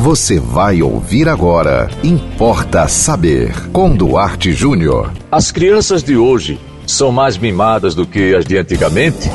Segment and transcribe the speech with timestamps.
[0.00, 1.90] Você vai ouvir agora.
[2.02, 3.52] Importa saber.
[3.68, 5.12] Com Duarte Júnior.
[5.30, 9.30] As crianças de hoje são mais mimadas do que as de antigamente?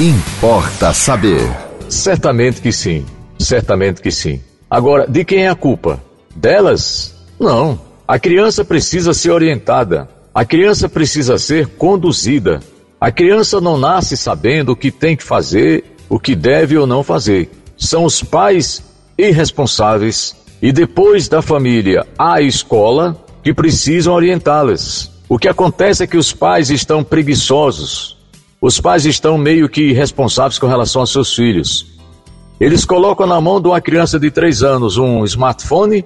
[0.00, 1.42] Importa saber.
[1.86, 3.04] Certamente que sim.
[3.38, 4.40] Certamente que sim.
[4.70, 6.02] Agora, de quem é a culpa?
[6.34, 7.14] Delas?
[7.38, 7.78] Não.
[8.08, 10.08] A criança precisa ser orientada.
[10.34, 12.60] A criança precisa ser conduzida.
[12.98, 17.02] A criança não nasce sabendo o que tem que fazer, o que deve ou não
[17.02, 17.50] fazer.
[17.76, 25.12] São os pais irresponsáveis e depois da família a escola que precisam orientá-las.
[25.28, 28.16] O que acontece é que os pais estão preguiçosos.
[28.60, 31.86] Os pais estão meio que irresponsáveis com relação aos seus filhos.
[32.58, 36.04] Eles colocam na mão de uma criança de três anos um smartphone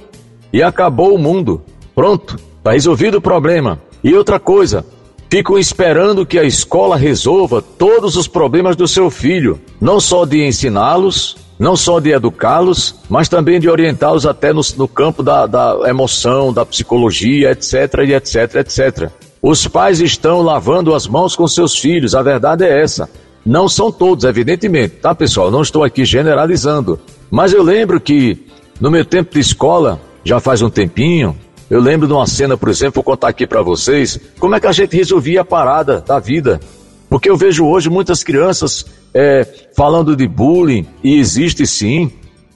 [0.53, 1.63] e acabou o mundo.
[1.95, 3.81] Pronto, está resolvido o problema.
[4.03, 4.85] E outra coisa,
[5.31, 10.45] ficam esperando que a escola resolva todos os problemas do seu filho, não só de
[10.45, 15.81] ensiná-los, não só de educá-los, mas também de orientá-los até no, no campo da, da
[15.87, 17.75] emoção, da psicologia, etc,
[18.07, 19.11] e etc, etc.
[19.43, 23.09] Os pais estão lavando as mãos com seus filhos, a verdade é essa.
[23.45, 25.51] Não são todos, evidentemente, tá pessoal?
[25.51, 26.99] Não estou aqui generalizando.
[27.31, 28.47] Mas eu lembro que
[28.81, 31.37] no meu tempo de escola, já faz um tempinho,
[31.71, 34.67] eu lembro de uma cena, por exemplo, vou contar aqui para vocês, como é que
[34.67, 36.61] a gente resolvia a parada da vida.
[37.09, 42.13] Porque eu vejo hoje muitas crianças é, falando de bullying, e existe sim,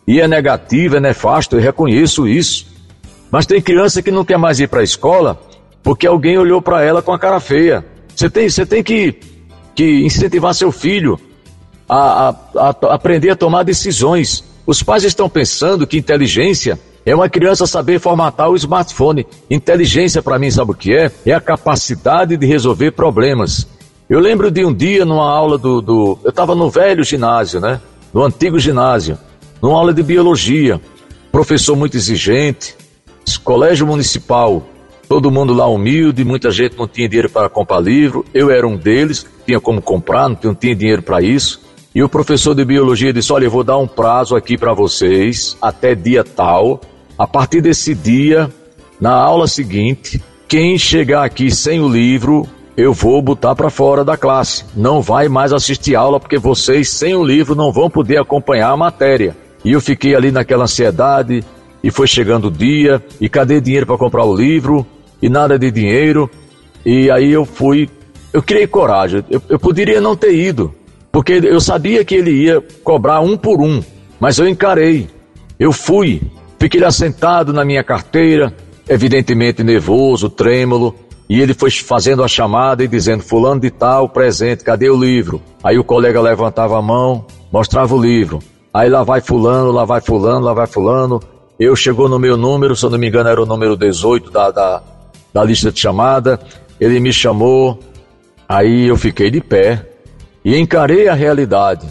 [0.06, 2.66] e é negativo, é nefasto, eu reconheço isso.
[3.30, 5.40] Mas tem criança que não quer mais ir para a escola
[5.82, 7.84] porque alguém olhou para ela com a cara feia.
[8.14, 9.16] Você tem, você tem que,
[9.74, 11.18] que incentivar seu filho
[11.88, 14.44] a, a, a aprender a tomar decisões.
[14.66, 19.26] Os pais estão pensando que inteligência é uma criança saber formatar o smartphone.
[19.50, 21.10] Inteligência, para mim, sabe o que é?
[21.26, 23.66] É a capacidade de resolver problemas.
[24.12, 25.80] Eu lembro de um dia numa aula do.
[25.80, 27.80] do eu estava no velho ginásio, né?
[28.12, 29.16] No antigo ginásio,
[29.62, 30.78] numa aula de biologia.
[31.32, 32.76] Professor muito exigente,
[33.42, 34.62] colégio municipal,
[35.08, 38.22] todo mundo lá humilde, muita gente não tinha dinheiro para comprar livro.
[38.34, 41.62] Eu era um deles, tinha como comprar, não tinha dinheiro para isso.
[41.94, 45.56] E o professor de biologia disse: Olha, eu vou dar um prazo aqui para vocês,
[45.58, 46.82] até dia tal.
[47.16, 48.50] A partir desse dia,
[49.00, 52.46] na aula seguinte, quem chegar aqui sem o livro,
[52.76, 54.64] eu vou botar para fora da classe.
[54.74, 58.76] Não vai mais assistir aula porque vocês sem o livro não vão poder acompanhar a
[58.76, 59.36] matéria.
[59.64, 61.44] E eu fiquei ali naquela ansiedade
[61.82, 64.86] e foi chegando o dia e cadê dinheiro para comprar o livro
[65.20, 66.30] e nada de dinheiro.
[66.84, 67.88] E aí eu fui,
[68.32, 69.24] eu criei coragem.
[69.30, 70.74] Eu, eu poderia não ter ido
[71.12, 73.82] porque eu sabia que ele ia cobrar um por um,
[74.18, 75.08] mas eu encarei.
[75.58, 76.22] Eu fui,
[76.58, 78.52] fiquei assentado na minha carteira,
[78.88, 80.96] evidentemente nervoso, trêmulo,
[81.28, 85.40] e ele foi fazendo a chamada e dizendo: Fulano de Tal, presente, cadê o livro?
[85.62, 88.40] Aí o colega levantava a mão, mostrava o livro.
[88.72, 91.20] Aí lá vai Fulano, lá vai Fulano, lá vai Fulano.
[91.58, 94.50] Eu chegou no meu número, se eu não me engano era o número 18 da,
[94.50, 94.82] da,
[95.32, 96.40] da lista de chamada.
[96.80, 97.78] Ele me chamou,
[98.48, 99.88] aí eu fiquei de pé
[100.44, 101.86] e encarei a realidade.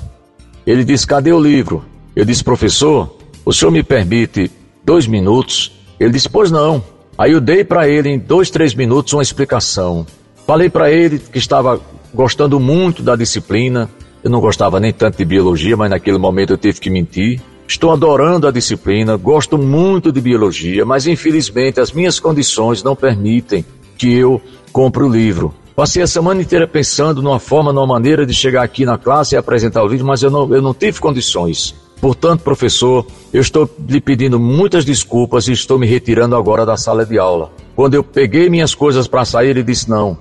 [0.65, 1.85] Ele disse: Cadê o livro?
[2.15, 3.15] Eu disse: Professor,
[3.45, 4.51] o senhor me permite
[4.83, 5.71] dois minutos?
[5.99, 6.83] Ele disse: Pois não.
[7.17, 10.05] Aí eu dei para ele em dois, três minutos uma explicação.
[10.47, 11.79] Falei para ele que estava
[12.13, 13.89] gostando muito da disciplina.
[14.23, 17.41] Eu não gostava nem tanto de biologia, mas naquele momento eu tive que mentir.
[17.67, 23.63] Estou adorando a disciplina, gosto muito de biologia, mas infelizmente as minhas condições não permitem
[23.97, 24.41] que eu
[24.73, 25.53] compre o livro.
[25.75, 29.37] Passei a semana inteira pensando numa forma, numa maneira de chegar aqui na classe e
[29.37, 31.73] apresentar o livro, mas eu não, eu não tive condições.
[32.01, 37.05] Portanto, professor, eu estou lhe pedindo muitas desculpas e estou me retirando agora da sala
[37.05, 37.51] de aula.
[37.75, 40.17] Quando eu peguei minhas coisas para sair, ele disse: Não,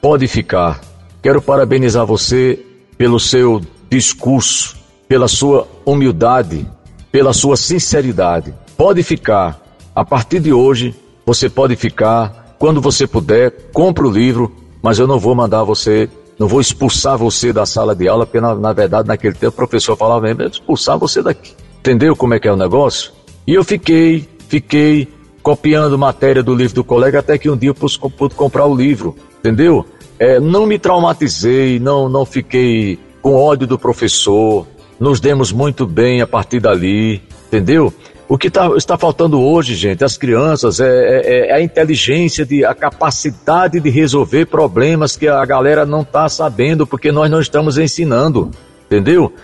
[0.00, 0.82] pode ficar.
[1.22, 2.60] Quero parabenizar você
[2.98, 4.76] pelo seu discurso,
[5.08, 6.66] pela sua humildade,
[7.10, 8.52] pela sua sinceridade.
[8.76, 9.58] Pode ficar.
[9.94, 10.94] A partir de hoje,
[11.24, 12.56] você pode ficar.
[12.58, 17.16] Quando você puder, compre o livro, mas eu não vou mandar você não vou expulsar
[17.16, 20.42] você da sala de aula, porque na, na verdade naquele tempo o professor falava mesmo,
[20.42, 21.54] expulsar você daqui.
[21.80, 23.12] Entendeu como é que é o negócio?
[23.46, 25.08] E eu fiquei, fiquei
[25.42, 29.16] copiando matéria do livro do colega até que um dia eu pude, comprar o livro,
[29.40, 29.84] entendeu?
[30.18, 34.66] É, não me traumatizei, não, não fiquei com ódio do professor,
[35.00, 37.92] nos demos muito bem a partir dali, entendeu?
[38.32, 42.64] O que tá, está faltando hoje, gente, as crianças, é, é, é, a inteligência, de,
[42.64, 47.76] a capacidade de resolver problemas que a galera não está sabendo porque nós não estamos
[47.76, 48.50] ensinando,
[48.86, 49.34] entendeu?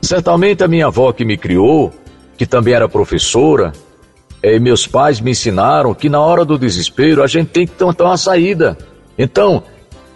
[0.00, 1.92] Certamente a minha avó que me criou,
[2.38, 3.70] que também era professora,
[4.42, 7.84] é, meus pais me ensinaram que na hora do desespero a gente tem que ter
[7.84, 8.78] uma saída.
[9.18, 9.62] Então,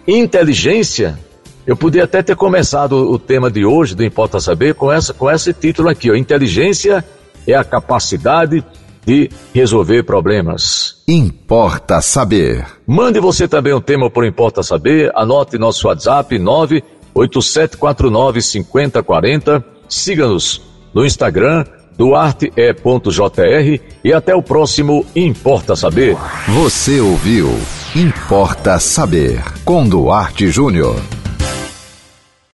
[0.07, 1.19] inteligência,
[1.67, 5.29] eu podia até ter começado o tema de hoje, do Importa Saber, com, essa, com
[5.29, 7.05] esse título aqui, ó, Inteligência
[7.47, 8.65] é a capacidade
[9.05, 11.03] de resolver problemas.
[11.07, 12.65] Importa saber.
[12.87, 15.11] Mande você também um tema por Importa Saber.
[15.15, 16.37] Anote nosso WhatsApp
[17.15, 19.63] 987495040.
[19.89, 20.61] Siga-nos
[20.93, 21.65] no Instagram
[21.97, 26.17] duarte.jr e até o próximo Importa Saber.
[26.47, 27.49] Você ouviu
[27.95, 30.95] Importa Saber com Duarte Júnior.